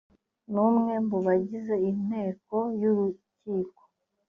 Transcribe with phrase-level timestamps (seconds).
[0.53, 3.81] n umwe mu bagize inteko y urukiko